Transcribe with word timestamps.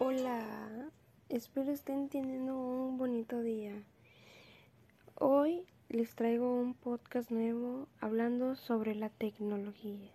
Hola, 0.00 0.92
espero 1.28 1.72
estén 1.72 2.08
teniendo 2.08 2.56
un 2.56 2.98
bonito 2.98 3.42
día. 3.42 3.72
Hoy 5.16 5.64
les 5.88 6.14
traigo 6.14 6.54
un 6.54 6.74
podcast 6.74 7.32
nuevo 7.32 7.88
hablando 8.00 8.54
sobre 8.54 8.94
la 8.94 9.08
tecnología. 9.08 10.08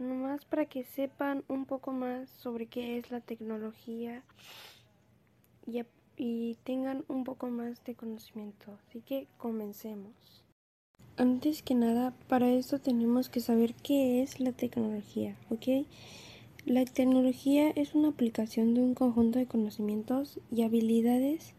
Nomás 0.00 0.44
para 0.44 0.66
que 0.66 0.82
sepan 0.82 1.44
un 1.46 1.66
poco 1.66 1.92
más 1.92 2.28
sobre 2.30 2.66
qué 2.66 2.98
es 2.98 3.12
la 3.12 3.20
tecnología 3.20 4.24
y, 5.68 5.84
y 6.16 6.56
tengan 6.64 7.04
un 7.06 7.22
poco 7.22 7.46
más 7.46 7.84
de 7.84 7.94
conocimiento. 7.94 8.76
Así 8.88 9.02
que 9.02 9.28
comencemos. 9.38 10.42
Antes 11.16 11.62
que 11.62 11.76
nada, 11.76 12.12
para 12.26 12.50
esto 12.50 12.80
tenemos 12.80 13.28
que 13.28 13.38
saber 13.38 13.72
qué 13.74 14.22
es 14.22 14.40
la 14.40 14.50
tecnología, 14.50 15.36
¿ok? 15.48 15.86
La 16.66 16.84
tecnología 16.84 17.70
es 17.70 17.94
una 17.94 18.08
aplicación 18.08 18.74
de 18.74 18.80
un 18.80 18.94
conjunto 18.94 19.38
de 19.38 19.46
conocimientos 19.46 20.40
y 20.50 20.62
habilidades 20.62 21.54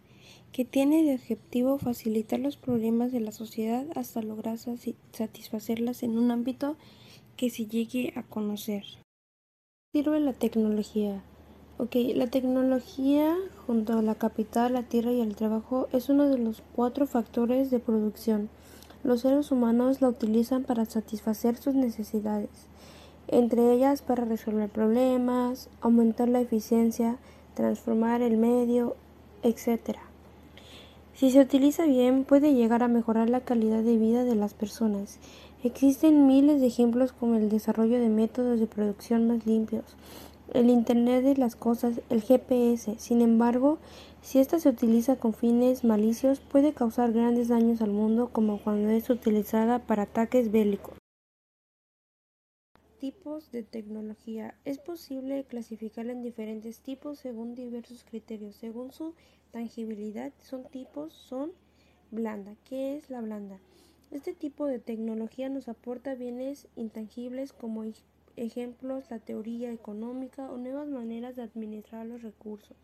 que 0.51 0.65
tiene 0.65 1.01
de 1.03 1.15
objetivo 1.15 1.77
facilitar 1.77 2.41
los 2.41 2.57
problemas 2.57 3.13
de 3.13 3.21
la 3.21 3.31
sociedad 3.31 3.85
hasta 3.95 4.21
lograr 4.21 4.57
satisfacerlas 5.13 6.03
en 6.03 6.17
un 6.17 6.29
ámbito 6.29 6.75
que 7.37 7.49
se 7.49 7.67
llegue 7.67 8.11
a 8.17 8.23
conocer. 8.23 8.83
Sirve 9.93 10.19
la 10.19 10.33
tecnología. 10.33 11.23
Ok, 11.77 11.95
la 12.13 12.27
tecnología 12.27 13.33
junto 13.65 13.97
a 13.97 14.01
la 14.01 14.15
capital, 14.15 14.73
la 14.73 14.83
tierra 14.83 15.13
y 15.13 15.21
el 15.21 15.37
trabajo 15.37 15.87
es 15.93 16.09
uno 16.09 16.27
de 16.27 16.37
los 16.37 16.61
cuatro 16.75 17.07
factores 17.07 17.71
de 17.71 17.79
producción. 17.79 18.49
Los 19.05 19.21
seres 19.21 19.53
humanos 19.53 20.01
la 20.01 20.09
utilizan 20.09 20.65
para 20.65 20.83
satisfacer 20.83 21.55
sus 21.55 21.75
necesidades 21.75 22.67
entre 23.27 23.73
ellas 23.73 24.01
para 24.01 24.25
resolver 24.25 24.69
problemas, 24.69 25.69
aumentar 25.81 26.29
la 26.29 26.41
eficiencia, 26.41 27.17
transformar 27.53 28.21
el 28.21 28.37
medio, 28.37 28.95
etc. 29.43 29.97
Si 31.13 31.31
se 31.31 31.39
utiliza 31.39 31.85
bien, 31.85 32.23
puede 32.23 32.53
llegar 32.53 32.83
a 32.83 32.87
mejorar 32.87 33.29
la 33.29 33.41
calidad 33.41 33.83
de 33.83 33.97
vida 33.97 34.23
de 34.23 34.35
las 34.35 34.53
personas. 34.53 35.19
Existen 35.63 36.27
miles 36.27 36.61
de 36.61 36.67
ejemplos 36.67 37.11
como 37.11 37.35
el 37.35 37.49
desarrollo 37.49 37.99
de 37.99 38.09
métodos 38.09 38.59
de 38.59 38.67
producción 38.67 39.27
más 39.27 39.45
limpios, 39.47 39.97
el 40.53 40.69
Internet 40.69 41.23
de 41.23 41.35
las 41.35 41.55
Cosas, 41.55 42.01
el 42.09 42.21
GPS. 42.21 42.95
Sin 42.99 43.21
embargo, 43.21 43.79
si 44.21 44.39
ésta 44.39 44.59
se 44.59 44.69
utiliza 44.69 45.15
con 45.15 45.33
fines 45.33 45.83
malicios, 45.83 46.39
puede 46.39 46.73
causar 46.73 47.11
grandes 47.11 47.47
daños 47.47 47.81
al 47.81 47.91
mundo 47.91 48.29
como 48.31 48.59
cuando 48.59 48.89
es 48.89 49.09
utilizada 49.09 49.79
para 49.79 50.03
ataques 50.03 50.51
bélicos. 50.51 50.97
Tipos 52.99 53.51
de 53.51 53.61
tecnología. 53.61 54.55
Es 54.65 54.79
posible 54.79 55.43
clasificarla 55.43 56.13
en 56.13 56.23
diferentes 56.23 56.79
tipos 56.79 57.19
según 57.19 57.53
diversos 57.53 58.03
criterios. 58.03 58.55
Según 58.55 58.91
su 58.91 59.13
tangibilidad, 59.51 60.33
son 60.39 60.63
tipos, 60.63 61.13
son 61.13 61.51
blanda. 62.09 62.55
¿Qué 62.63 62.97
es 62.97 63.11
la 63.11 63.21
blanda? 63.21 63.59
Este 64.09 64.33
tipo 64.33 64.65
de 64.65 64.79
tecnología 64.79 65.47
nos 65.47 65.67
aporta 65.67 66.15
bienes 66.15 66.67
intangibles 66.75 67.53
como 67.53 67.83
ejemplos, 68.35 69.11
la 69.11 69.19
teoría 69.19 69.71
económica 69.71 70.49
o 70.49 70.57
nuevas 70.57 70.87
maneras 70.87 71.35
de 71.35 71.43
administrar 71.43 72.07
los 72.07 72.23
recursos. 72.23 72.77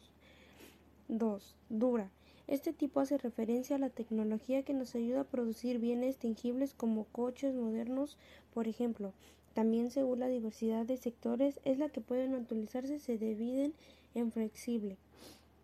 2. 1.07 1.55
Dura. 1.69 2.11
Este 2.45 2.71
tipo 2.71 2.99
hace 2.99 3.17
referencia 3.17 3.77
a 3.77 3.79
la 3.79 3.89
tecnología 3.89 4.63
que 4.63 4.73
nos 4.73 4.93
ayuda 4.93 5.21
a 5.21 5.27
producir 5.27 5.79
bienes 5.79 6.17
tangibles 6.17 6.73
como 6.73 7.05
coches 7.05 7.55
modernos, 7.55 8.17
por 8.53 8.67
ejemplo, 8.67 9.13
también 9.53 9.91
según 9.91 10.19
la 10.19 10.27
diversidad 10.27 10.85
de 10.85 10.97
sectores 10.97 11.59
es 11.63 11.77
la 11.77 11.89
que 11.89 12.01
pueden 12.01 12.33
utilizarse 12.33 12.99
se 12.99 13.17
dividen 13.17 13.73
en 14.15 14.31
flexible. 14.31 14.97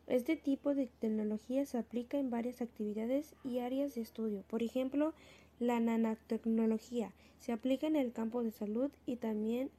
Este 0.08 0.36
tipo 0.36 0.74
de 0.74 0.88
tecnología 1.00 1.66
se 1.66 1.78
aplica 1.78 2.18
en 2.18 2.30
varias 2.30 2.62
actividades 2.62 3.36
y 3.44 3.60
áreas 3.60 3.94
de 3.96 4.02
estudio. 4.02 4.44
Por 4.50 4.64
ejemplo, 4.64 5.14
la 5.60 5.80
nanotecnología 5.80 7.12
se 7.40 7.52
aplica 7.52 7.88
en 7.88 7.96
el 7.96 8.12
campo 8.12 8.44
de 8.44 8.52
salud 8.52 8.92
y 9.06 9.18
también 9.18 9.70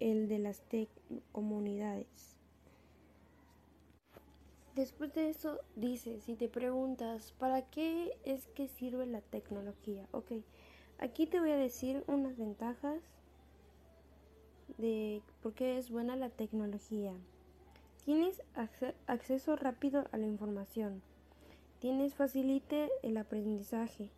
el 0.00 0.28
de 0.28 0.38
las 0.38 0.62
comunidades. 1.32 2.36
Después 4.74 5.14
de 5.14 5.30
eso 5.30 5.58
dice, 5.74 6.20
si 6.20 6.34
te 6.34 6.48
preguntas, 6.48 7.32
¿para 7.38 7.62
qué 7.62 8.16
es 8.24 8.46
que 8.48 8.68
sirve 8.68 9.06
la 9.06 9.22
tecnología? 9.22 10.06
Ok, 10.10 10.32
aquí 10.98 11.26
te 11.26 11.40
voy 11.40 11.50
a 11.50 11.56
decir 11.56 12.04
unas 12.06 12.36
ventajas 12.36 13.00
de 14.78 15.22
por 15.42 15.52
qué 15.52 15.78
es 15.78 15.90
buena 15.90 16.16
la 16.16 16.28
tecnología. 16.28 17.12
Tienes 18.04 18.42
acceso 19.06 19.56
rápido 19.56 20.06
a 20.12 20.16
la 20.16 20.26
información. 20.26 21.02
Tienes 21.80 22.14
facilite 22.14 22.88
el 23.02 23.16
aprendizaje. 23.16 24.10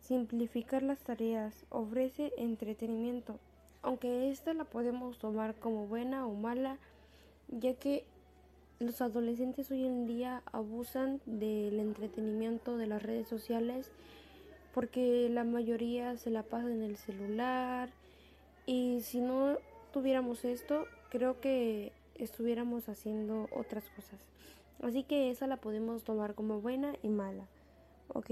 Simplificar 0.00 0.82
las 0.82 1.00
tareas. 1.00 1.64
Ofrece 1.70 2.32
entretenimiento. 2.36 3.38
Aunque 3.82 4.30
esta 4.30 4.52
la 4.52 4.64
podemos 4.64 5.18
tomar 5.18 5.54
como 5.54 5.86
buena 5.86 6.26
o 6.26 6.34
mala, 6.34 6.78
ya 7.48 7.74
que 7.74 8.04
los 8.78 9.00
adolescentes 9.00 9.70
hoy 9.70 9.86
en 9.86 10.06
día 10.06 10.42
abusan 10.52 11.20
del 11.24 11.80
entretenimiento 11.80 12.76
de 12.76 12.86
las 12.86 13.02
redes 13.02 13.26
sociales 13.26 13.90
porque 14.74 15.30
la 15.30 15.44
mayoría 15.44 16.18
se 16.18 16.28
la 16.28 16.42
pasa 16.42 16.70
en 16.70 16.82
el 16.82 16.98
celular, 16.98 17.88
y 18.66 19.00
si 19.02 19.20
no 19.20 19.56
tuviéramos 19.92 20.44
esto, 20.44 20.86
creo 21.08 21.40
que 21.40 21.92
estuviéramos 22.16 22.88
haciendo 22.88 23.48
otras 23.52 23.84
cosas. 23.90 24.18
Así 24.82 25.04
que 25.04 25.30
esa 25.30 25.46
la 25.46 25.56
podemos 25.56 26.04
tomar 26.04 26.34
como 26.34 26.60
buena 26.60 26.94
y 27.02 27.08
mala. 27.08 27.46
Ok. 28.08 28.30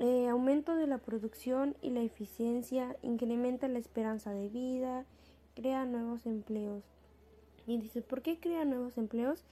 Eh, 0.00 0.28
aumento 0.28 0.74
de 0.74 0.88
la 0.88 0.98
producción 0.98 1.76
y 1.80 1.90
la 1.90 2.00
eficiencia, 2.00 2.96
incrementa 3.02 3.68
la 3.68 3.78
esperanza 3.78 4.32
de 4.32 4.48
vida, 4.48 5.04
crea 5.54 5.84
nuevos 5.84 6.26
empleos. 6.26 6.82
Y 7.66 7.78
dices, 7.78 8.02
¿por 8.02 8.22
qué 8.22 8.40
crea 8.40 8.64
nuevos 8.64 8.98
empleos? 8.98 9.44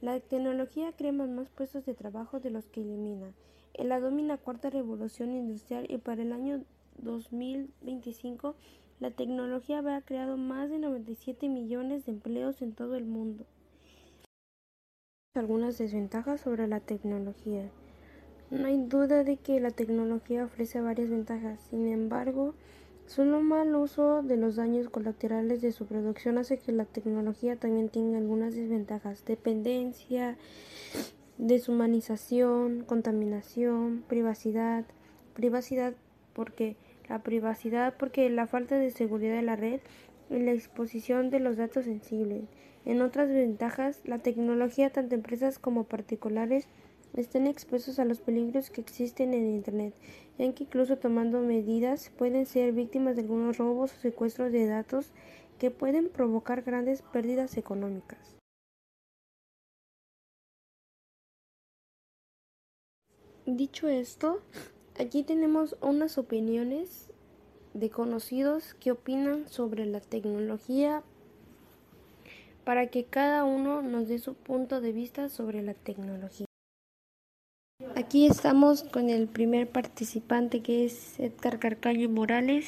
La 0.00 0.20
tecnología 0.20 0.92
crea 0.92 1.12
más 1.12 1.48
puestos 1.48 1.84
de 1.84 1.94
trabajo 1.94 2.38
de 2.38 2.50
los 2.50 2.66
que 2.66 2.82
elimina. 2.82 3.32
En 3.74 3.88
la 3.88 3.98
domina 3.98 4.36
cuarta 4.36 4.70
revolución 4.70 5.32
industrial 5.32 5.86
y 5.88 5.98
para 5.98 6.22
el 6.22 6.32
año 6.32 6.62
2025 6.98 8.54
la 9.00 9.10
tecnología 9.10 9.78
habrá 9.78 10.00
creado 10.02 10.36
más 10.36 10.70
de 10.70 10.78
97 10.78 11.48
millones 11.48 12.06
de 12.06 12.12
empleos 12.12 12.60
en 12.62 12.72
todo 12.72 12.96
el 12.96 13.04
mundo. 13.04 13.44
Algunas 15.34 15.78
desventajas 15.78 16.40
sobre 16.40 16.66
la 16.66 16.80
tecnología. 16.80 17.70
No 18.50 18.66
hay 18.66 18.78
duda 18.78 19.22
de 19.24 19.36
que 19.36 19.60
la 19.60 19.70
tecnología 19.70 20.44
ofrece 20.44 20.80
varias 20.80 21.10
ventajas, 21.10 21.60
sin 21.70 21.86
embargo, 21.86 22.54
solo 23.06 23.40
mal 23.40 23.74
uso 23.76 24.22
de 24.22 24.36
los 24.36 24.56
daños 24.56 24.88
colaterales 24.88 25.62
de 25.62 25.70
su 25.70 25.86
producción 25.86 26.38
hace 26.38 26.58
que 26.58 26.72
la 26.72 26.84
tecnología 26.84 27.56
también 27.56 27.90
tenga 27.90 28.18
algunas 28.18 28.54
desventajas. 28.54 29.24
Dependencia, 29.24 30.36
deshumanización, 31.36 32.84
contaminación, 32.84 34.02
privacidad. 34.08 34.84
Privacidad 35.34 35.94
porque 36.32 36.76
la 37.08 37.22
privacidad 37.22 37.94
porque 37.98 38.28
la 38.30 38.46
falta 38.46 38.78
de 38.78 38.90
seguridad 38.90 39.34
de 39.34 39.42
la 39.42 39.56
red 39.56 39.80
y 40.30 40.38
la 40.38 40.52
exposición 40.52 41.30
de 41.30 41.40
los 41.40 41.56
datos 41.56 41.84
sensibles. 41.84 42.44
En 42.84 43.02
otras 43.02 43.28
ventajas, 43.28 44.00
la 44.04 44.18
tecnología, 44.18 44.90
tanto 44.90 45.14
empresas 45.14 45.58
como 45.58 45.84
particulares, 45.84 46.68
están 47.16 47.46
expuestos 47.46 47.98
a 47.98 48.04
los 48.04 48.20
peligros 48.20 48.70
que 48.70 48.80
existen 48.80 49.34
en 49.34 49.48
Internet, 49.48 49.94
ya 50.38 50.52
que 50.52 50.64
incluso 50.64 50.98
tomando 50.98 51.40
medidas 51.40 52.10
pueden 52.10 52.46
ser 52.46 52.72
víctimas 52.72 53.16
de 53.16 53.22
algunos 53.22 53.58
robos 53.58 53.92
o 53.92 54.00
secuestros 54.00 54.52
de 54.52 54.66
datos 54.66 55.12
que 55.58 55.70
pueden 55.70 56.08
provocar 56.08 56.62
grandes 56.62 57.02
pérdidas 57.02 57.56
económicas. 57.56 58.36
Dicho 63.46 63.88
esto, 63.88 64.42
Aquí 64.98 65.22
tenemos 65.22 65.76
unas 65.80 66.18
opiniones 66.18 67.06
de 67.72 67.88
conocidos 67.88 68.74
que 68.74 68.90
opinan 68.90 69.48
sobre 69.48 69.86
la 69.86 70.00
tecnología 70.00 71.04
para 72.64 72.88
que 72.88 73.04
cada 73.04 73.44
uno 73.44 73.80
nos 73.80 74.08
dé 74.08 74.18
su 74.18 74.34
punto 74.34 74.80
de 74.80 74.90
vista 74.90 75.28
sobre 75.28 75.62
la 75.62 75.74
tecnología. 75.74 76.46
Aquí 77.94 78.26
estamos 78.26 78.82
con 78.82 79.08
el 79.08 79.28
primer 79.28 79.70
participante 79.70 80.62
que 80.62 80.84
es 80.84 81.20
Edgar 81.20 81.60
Carcaño 81.60 82.08
Morales. 82.08 82.66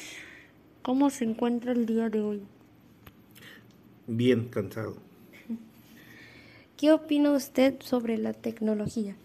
¿Cómo 0.83 1.09
se 1.09 1.25
encuentra 1.25 1.73
el 1.73 1.85
día 1.85 2.09
de 2.09 2.21
hoy? 2.21 2.41
Bien 4.07 4.47
cansado. 4.47 4.95
¿Qué 6.77 6.93
opina 6.93 7.31
usted 7.31 7.75
sobre 7.81 8.17
la 8.17 8.31
tecnología? 8.31 9.17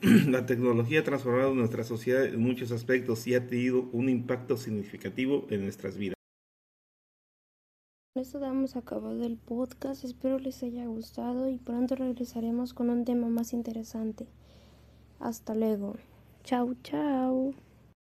La 0.28 0.46
tecnología 0.46 1.00
ha 1.00 1.04
transformado 1.04 1.54
nuestra 1.54 1.84
sociedad 1.84 2.24
en 2.24 2.40
muchos 2.40 2.72
aspectos 2.72 3.26
y 3.26 3.34
ha 3.34 3.46
tenido 3.46 3.82
un 3.92 4.08
impacto 4.08 4.56
significativo 4.56 5.46
en 5.50 5.62
nuestras 5.62 5.98
vidas. 5.98 6.14
Con 8.14 8.22
esto 8.22 8.38
damos 8.38 8.76
acabado 8.76 9.22
el 9.22 9.36
podcast, 9.36 10.04
espero 10.04 10.38
les 10.38 10.62
haya 10.62 10.86
gustado 10.86 11.48
y 11.48 11.58
pronto 11.58 11.96
regresaremos 11.96 12.74
con 12.74 12.90
un 12.90 13.04
tema 13.04 13.28
más 13.28 13.52
interesante. 13.52 14.26
Hasta 15.20 15.54
luego. 15.54 15.96
Chao, 16.44 16.74
chao. 16.82 17.69